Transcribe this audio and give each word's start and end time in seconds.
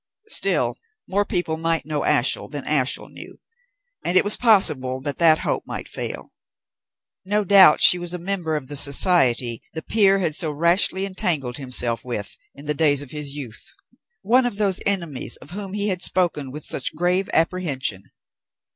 Still, 0.29 0.79
more 1.07 1.25
people 1.25 1.57
might 1.57 1.85
know 1.85 2.03
Ashiel 2.03 2.47
than 2.47 2.65
Ashiel 2.65 3.09
knew, 3.09 3.37
and 4.03 4.17
it 4.17 4.23
was 4.23 4.35
possible 4.35 4.99
that 5.01 5.19
that 5.19 5.37
hope 5.45 5.61
might 5.67 5.87
fail. 5.87 6.31
No 7.23 7.43
doubt 7.45 7.81
she 7.81 7.99
was 7.99 8.11
a 8.11 8.17
member 8.17 8.55
of 8.55 8.67
the 8.67 8.75
society 8.75 9.61
the 9.75 9.83
peer 9.83 10.17
had 10.17 10.33
so 10.33 10.49
rashly 10.49 11.05
entangled 11.05 11.57
himself 11.57 12.03
with 12.03 12.35
in 12.55 12.65
the 12.65 12.73
days 12.73 13.03
of 13.03 13.11
his 13.11 13.35
youth; 13.35 13.73
one 14.23 14.47
of 14.47 14.55
those 14.57 14.81
enemies 14.87 15.35
of 15.35 15.51
whom 15.51 15.73
he 15.73 15.89
had 15.89 16.01
spoken 16.01 16.49
with 16.51 16.65
such 16.65 16.95
grave 16.95 17.29
apprehension. 17.31 18.05